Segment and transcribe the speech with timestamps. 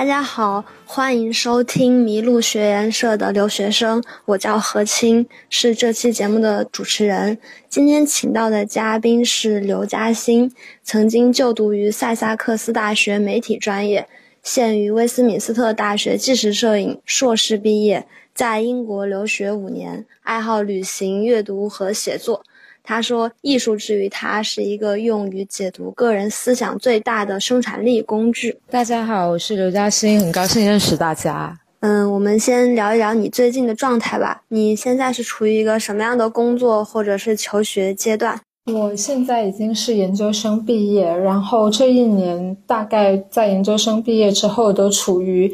[0.00, 7.36] 大家好，欢迎收听麋鹿学研社的留学生，我叫何青，是这期节目的主持人。
[7.68, 10.50] 今天请到的嘉宾是刘嘉欣，
[10.82, 14.08] 曾经就读于塞萨克斯大学媒体专业，
[14.42, 22.42] 现于威斯敏斯特大学纪实摄影硕士毕业，在英国留学五年，爱好旅行、阅读和写作。
[22.82, 31.58] 他说：“艺术之于他是一个用于解读个人思想最大的生产力工具。”大家好，我是刘嘉欣，很高兴认识大家。
[31.80, 34.42] 嗯，我们先聊一聊你最近的状态吧。
[34.48, 38.40] 你现在是处于一个什么样的工作或者是求学阶段？
[38.66, 45.52] 我现在已经是研究生毕业，然后这一年大概在研究生毕业之后都处于。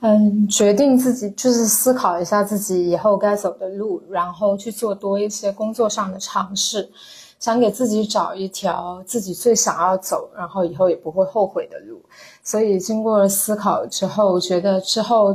[0.00, 6.88] 嗯，决定自己就是思考一下自己以后该走的路，然后去做多一些工作上的尝试，
[7.40, 12.00] 想给自己找一条自己最想要走，然后以后也不会后悔的路。
[12.42, 15.34] 所以经过思考之后，觉得之后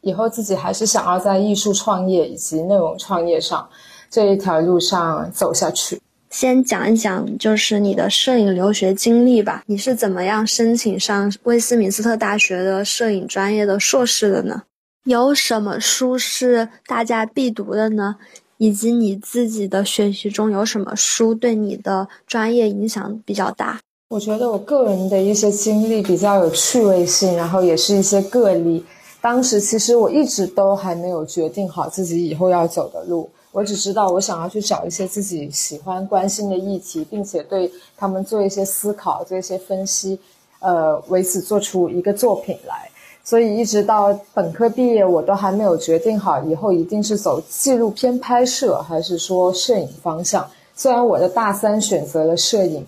[0.00, 3.66] 以后自己还是想要在艺术创业以及内容创业上
[4.10, 6.02] 这一条路上走下去。
[6.32, 9.62] 先讲一讲，就是你的摄影留学经历吧。
[9.66, 14.62] 你是怎么样申请上威斯敏斯特大学的摄影专业的硕士的呢？
[15.04, 18.16] 有什么书是大家必读的呢？
[18.56, 23.78] 以及你自己的学习中有什么书对你的专业影响比较大？
[24.08, 28.82] 我觉得我个人的一些经历比较有趣味性，然后也是一些个例。
[29.20, 33.28] 当时其实我一直都还没有决定好自己以后要走的路。
[33.52, 40.18] 我只知道，我想要去找一些自己喜欢、关心的议题，并且对他们做一些思考、做一些分析，
[40.60, 42.88] 呃，为此做出一个作品来。
[43.22, 50.48] 所以一直到本科毕业，我都还没有决定好以后一定是走纪录片拍摄，还是说摄影方向。
[50.74, 52.86] 虽然我的大三选择了摄影，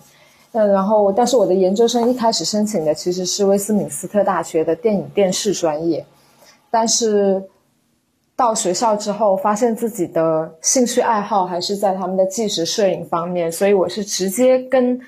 [0.53, 6.03] 嗯，然后但是我的研究生一开始申请的其实是威斯敏斯特大学的电影电视专业，
[6.71, 7.43] 但是。
[8.35, 14.99] 到学校之后，发现自己的兴趣爱好还是在他们的纪实摄影方面，所以我是直接跟，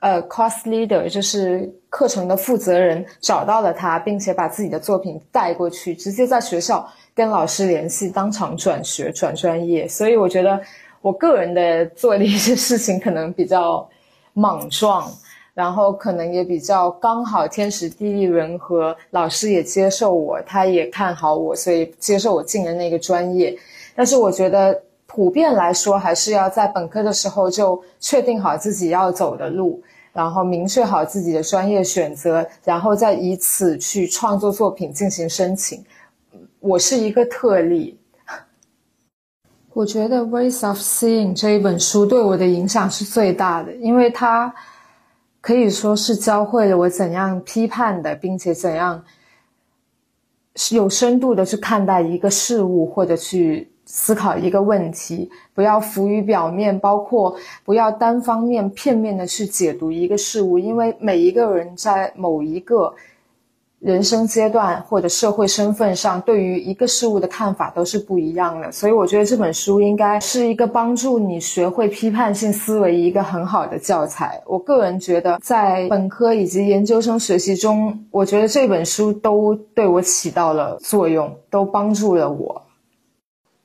[0.00, 6.84] 呃 cos leader，就是课程的负责人找到了他，并且把自己的作品带过去，直接在学校
[7.14, 9.86] 跟老师联系，当场转学转专业。
[9.86, 10.60] 所以我觉得
[11.00, 13.88] 我个人的做的一些事情可能比较
[14.32, 15.08] 莽撞。
[15.58, 23.58] 然后可能也比较刚好，天时地利人和，老师也接受我，他也看好我，所以接受我进了那个专业。
[23.92, 29.82] 但是我觉得普遍来说，还是要在本科的时候就确定好自己要走的路，
[30.12, 35.84] 然后明确好自己的专业选择，然后再以此去创作作品进行申请。
[36.60, 37.98] 我是一个特例。
[39.72, 44.54] 我觉得《Ways of Seeing》这一本书对我的影响是最大的，因为它。
[45.48, 49.02] 可以说是教会了我怎样批判的，并且怎样
[50.72, 55.30] 有深度的去看待一个事物，或者去思考一个问题。
[55.54, 62.94] 不要浮于表面，包括不要单方面、片面的去解读一个事物，因为每一个人在某一个。
[63.80, 74.42] 人生阶段或者社会身份上，对于一个事物的看法都是不一样的，所以我觉得这本书应该是一个帮助你学会批判性思维一个很好的教材。
[74.46, 82.60] 我个人觉得，在本科以及研究生学习中，我觉得这本书都对我起到了作用，都帮助了我。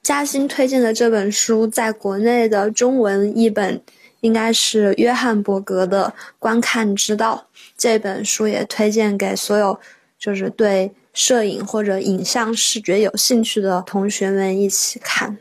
[0.03, 3.81] 嘉欣推荐的这本书，在国内的中文译本
[4.21, 7.45] 应该是约翰伯格的《观看之道》，
[7.75, 9.79] 这本书也推荐给所有。
[10.23, 15.37] 就是对摄影或者影像视觉有兴趣的同学们一起看。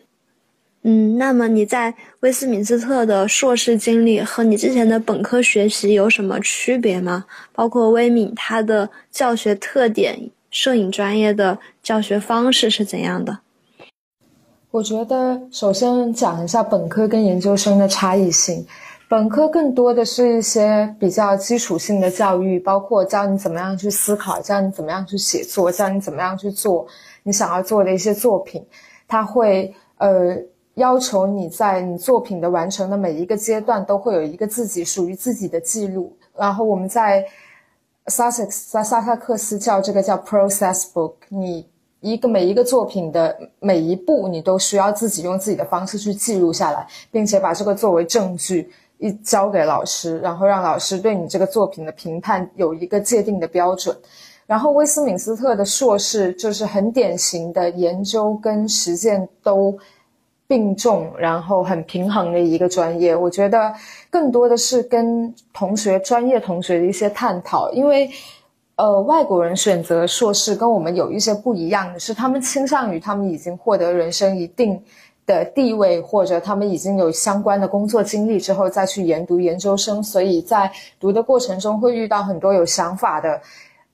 [0.82, 7.26] 嗯，那么你在威斯敏斯特的硕士经历和你之前的本科学习有什么区别吗？
[7.52, 13.38] 包括威敏它的教学特点、摄影专业的教学方式是怎样的？
[14.72, 18.66] 我觉得首先讲一下本科跟研究生的差异性。
[19.12, 26.86] 本科更多的是一些比较基础性的教育，包括教你怎么样去思考，教你怎么样去写作，教你怎么样去做
[27.22, 28.66] 你想要做的一些作品。
[29.06, 30.34] 他会呃
[30.76, 36.16] 要求你在你作品的完成的每一个阶段都会有一个自己属于自己的记录。
[36.34, 37.22] 然后我们在
[38.06, 41.68] Sussex 在萨萨克斯叫这个叫 process book，你
[42.00, 48.72] 一个每一个作品的每一步你都需要自己用自己的方式去记录下来，并且把这个作为证据。
[49.02, 53.94] 一交给老师，然后让老师对你这个作品的评判有一个界定的标准。
[54.46, 59.76] 然后威斯敏斯特的硕士就是很典型的研究跟实践都
[60.46, 63.14] 并重，然后很平衡的一个专业。
[63.14, 63.74] 我觉得
[64.08, 68.08] 更多的是跟同学、专业同学的一些探讨，因为。
[68.74, 74.82] 呃，外国人选择硕士跟我们有一些不一样的是，他们倾向于他们已经获得人生一定
[75.26, 83.40] 的地位，或者他们已经有相关的工作经历之后再去研读研究生，所以在读的过程中会遇到很多有想法的，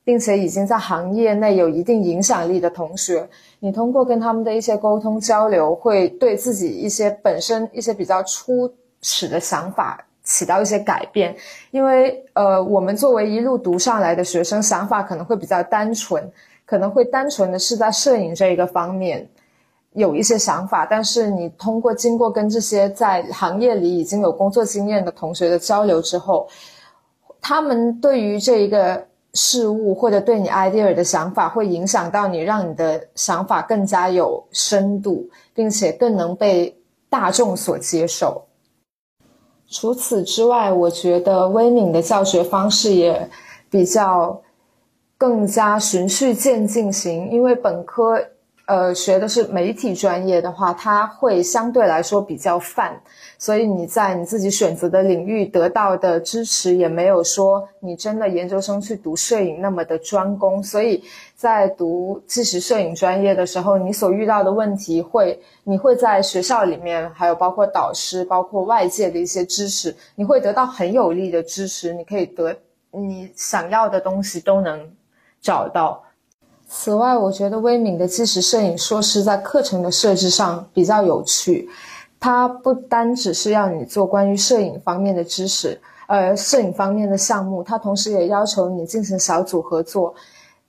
[0.04, 3.28] 并且已经在行业内有一定影响力的同学。
[3.60, 8.72] 你通过跟他们的一些沟通交流，会对自己一些本身一些比较初
[9.02, 10.04] 始的想法。
[10.24, 11.34] 起到一些改变，
[11.70, 16.22] 因为呃，我们作为一路读上来的学生，想法可能会比较单纯，
[16.66, 19.26] 可能会单纯的是在摄影这一个方面
[19.98, 20.86] 有一些想法。
[20.86, 26.48] 但是你通过经过跟这些在行业里已经有工作经验的同学的交流之后，
[27.40, 36.74] 他们对于这一个事物或者对你 idea 的想法，会影响到你，让你的想法更加有深度，并且更能被
[37.10, 38.42] 大众所接受。
[39.68, 43.28] 除此之外，我觉得威敏的教学方式也
[43.68, 44.40] 比较
[45.18, 48.18] 更加循序渐进型，因为本科。
[48.68, 53.00] 呃，学的是媒体专业的话，它会相对来说比较泛，
[53.38, 60.62] 所以你在你自己选择的领域得到的支持也没有说你真的研究生去读摄影那么的专攻。
[60.62, 61.02] 所以
[61.34, 72.54] 在读纪实摄影专业的时候，你所遇到的问题会，你会在学校里面，还有包括导师、包括外界的一些支持，你会得到很有力的支持，你可以得
[72.90, 74.90] 你想要的东西都能
[75.40, 76.04] 找到。
[76.70, 81.68] 此外，我觉得微敏的纪实摄影硕士在课程的设置上比较有趣，
[82.20, 90.14] 它不单只是要你做关于摄影方面的知识，呃，摄影方面的项目，它同时也要求你进行小组合作，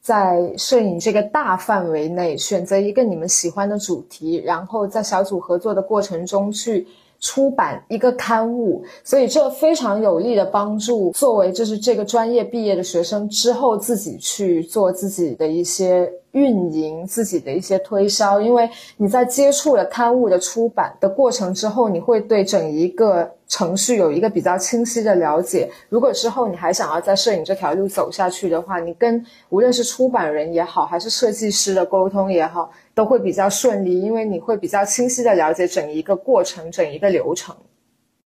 [0.01, 6.87] 在摄影这个大范围内选择一个你们喜欢的主题，然后在小组合作的过程中去。
[7.19, 23.29] 出版一个刊物，所以这非常有力的帮助作为就是这个专业毕业的学生之后自己去做自己的一些运营，自己的一些推销，因为你在接触了刊物的出版的过程之后，你会对整一个。
[23.49, 25.67] 程序有一个比较清晰的了解。
[25.89, 37.55] 如果之后你还想要在摄影这条路走下去的话，你跟无论是出版人也好，还是设计师的沟通也好，都会比较顺利，因为你会比较清晰的了解整一个过程、整一个流程。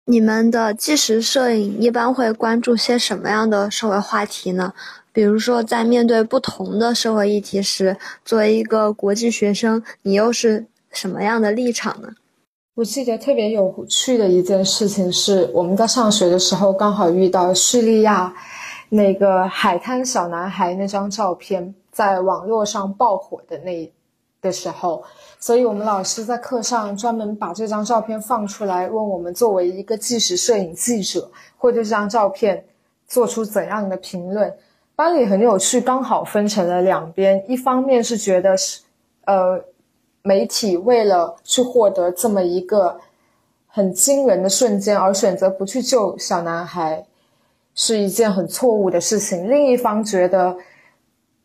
[0.06, 4.72] 你们的纪实摄影一般会关注些什么样的社会话题呢？
[5.12, 12.10] 比如说，在面对不同的社会议题时，作为一个国际学生，你又是什么样的立场呢？
[12.76, 18.32] 我记得特别有趣的一件事情是，我们在上学的时候刚好遇到叙利亚
[18.90, 23.92] 那个海滩小男孩那张照片在网络上爆火的那
[24.42, 25.04] 的时候，
[25.40, 32.66] 所以我们老师在课上专门把这张照片放出来，问我们作为一个纪实摄影记者，会对这张照片
[33.08, 34.54] 做出怎样的评论。
[34.96, 38.82] 班里很有趣，刚好分成了两边，一方面是觉得是，
[39.26, 39.64] 呃。
[40.24, 42.96] 媒体为了去获得这么一个
[43.66, 47.04] 很惊人的瞬间而选择不去救小男孩，
[47.74, 49.50] 是一件很错误的事情。
[49.50, 50.56] 另一方觉得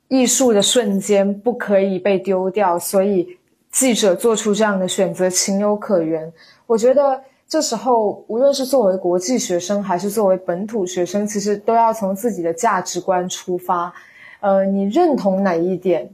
[0.09, 3.37] 艺术的瞬间不可以被丢掉，所以
[3.71, 6.33] 记者做出这样的选择情有可原。
[6.67, 13.93] 我觉得这时候无论是作为国际学生还是作为本土学生，其实都要从自己的价值观出发。
[14.41, 16.09] 呃，你认同哪一点？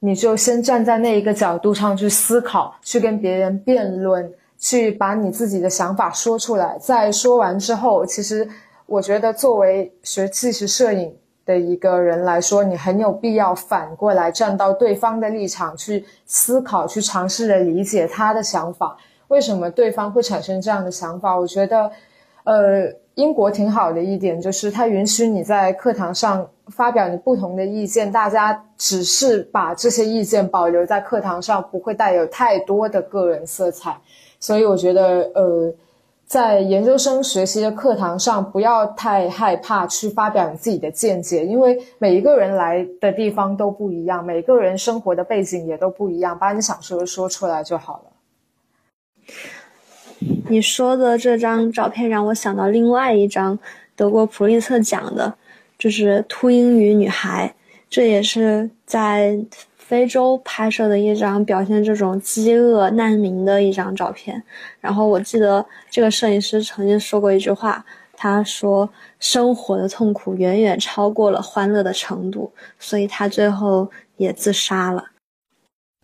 [0.00, 6.78] 你就先站在那一个角度上去思考，去跟别人辩论，去把你自己的想法说出来。
[6.78, 8.48] 在说完之后，其实
[8.86, 11.12] 我觉得作为学纪实摄影
[11.48, 18.96] 的一个人来说，你很有必要反过来站到对方的立场去思考，去尝试着理解他的想法，
[19.28, 21.34] 为什么对方会产生这样的想法？
[21.34, 21.90] 我觉得，
[22.44, 22.92] 呃。
[23.18, 33.98] 英国挺好的一点就是，它允许你在课堂上发表你不同的意见，大家只是把这些意见保留在课堂上，不会带有太多的个人色彩。
[34.38, 35.74] 所以我觉得，呃，
[36.28, 48.12] 在研究生学习的课堂上，不要太害怕去发表你自己的见解，因为每一个人来的地方都不一样，每个人生活的背景也都不一样，把你想说的说出来就好了。
[50.50, 53.58] 你说的这张照片让我想到另外一张
[53.96, 55.32] 德国普利策奖的，
[55.78, 57.54] 就是秃鹰与女孩，
[57.88, 59.38] 这也是在
[59.88, 64.42] 非洲拍摄的一张表现这种饥饿难民的一张照片。
[64.80, 67.82] 然后我记得这个摄影师曾经说过一句话，
[68.14, 75.06] 他说：“生活的痛苦远远超过了欢乐的程度。”所以他最后也自杀了。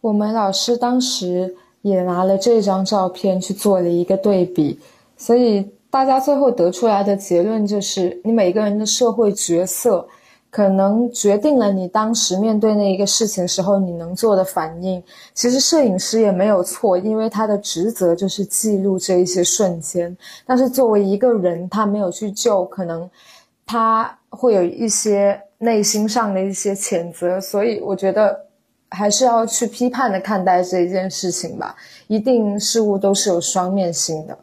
[0.00, 1.54] 我们老师当时。
[1.84, 4.80] 也拿了这张照片去做了一个对比，
[5.18, 10.08] 所以大家最后得出来的结论就是，你每个人的社会角色
[10.54, 15.02] 可能决定了你当时面对那一个事情时候你能做的反应。
[15.32, 20.16] 其实摄影师也没有错，因为他的职责就是记录这一些瞬间。
[20.46, 23.11] 但是作为一个人，他没有去救，可能
[23.66, 27.40] 他会有一些内心上的一些谴责。
[27.40, 28.46] 所以我觉得
[28.90, 31.75] 还是要去批判的看待这一件事情吧。
[32.06, 34.38] 一定事物都是有双面性的。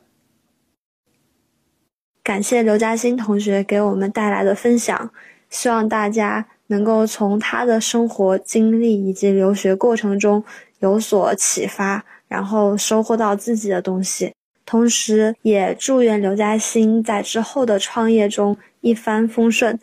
[2.21, 5.09] 感谢刘嘉欣同学给我们带来的分享。
[5.51, 10.43] 希望大家能够从他的生活经历以及留学过程中
[10.79, 14.33] 有所启发，然后收获到自己的东西。
[14.65, 19.77] 同时，也祝愿刘嘉欣在之后的创业中一帆风顺。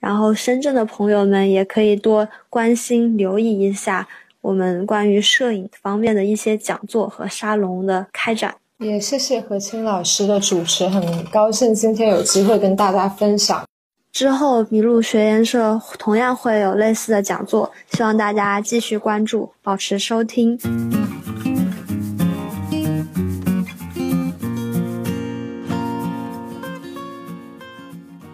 [0.00, 4.08] 然后，深圳的朋友们也可以多关心、留意一下
[4.40, 8.56] 我们关于摄影方面的一些讲座和沙龙的开展。
[8.78, 13.64] 也谢谢何清老师的主持，很高兴今天有机会跟大家分享。
[14.12, 20.58] 之后，麋鹿学研社同样会有类似的讲座，希望大家继续关注，保持收听。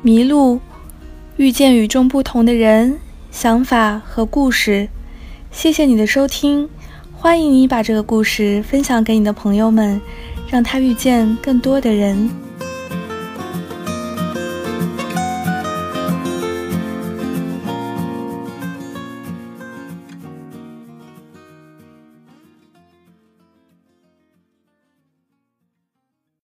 [0.02, 0.58] 麋鹿
[1.36, 2.98] 遇见与众不同的人、
[3.30, 4.88] 想法和故事。
[5.52, 6.68] 谢谢你的收听，
[7.12, 10.00] 欢迎你把这个故事分享给你的朋友们，
[10.50, 12.28] 让他遇见更多的人。